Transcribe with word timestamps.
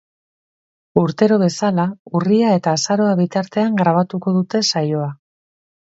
Urtero 1.01 1.35
bezala, 1.41 1.85
urria 2.21 2.55
eta 2.61 2.75
azaroa 2.79 3.13
bitartean 3.23 3.77
grabatuko 3.83 4.37
dute 4.39 4.67
saioa. 4.71 5.15